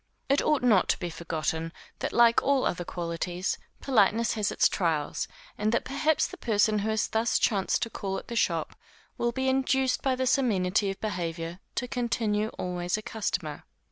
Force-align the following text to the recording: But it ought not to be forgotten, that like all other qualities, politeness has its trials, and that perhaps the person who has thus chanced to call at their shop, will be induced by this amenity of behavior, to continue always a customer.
But 0.27 0.41
it 0.41 0.43
ought 0.47 0.63
not 0.63 0.89
to 0.89 0.97
be 0.99 1.11
forgotten, 1.11 1.71
that 1.99 2.11
like 2.11 2.41
all 2.41 2.65
other 2.65 2.83
qualities, 2.83 3.59
politeness 3.81 4.33
has 4.33 4.51
its 4.51 4.67
trials, 4.67 5.27
and 5.59 5.71
that 5.71 5.85
perhaps 5.85 6.25
the 6.25 6.37
person 6.37 6.79
who 6.79 6.89
has 6.89 7.07
thus 7.07 7.37
chanced 7.37 7.83
to 7.83 7.89
call 7.91 8.17
at 8.17 8.27
their 8.27 8.35
shop, 8.35 8.75
will 9.19 9.31
be 9.31 9.47
induced 9.47 10.01
by 10.01 10.15
this 10.15 10.39
amenity 10.39 10.89
of 10.89 10.99
behavior, 11.01 11.59
to 11.75 11.87
continue 11.87 12.47
always 12.57 12.97
a 12.97 13.03
customer. 13.03 13.63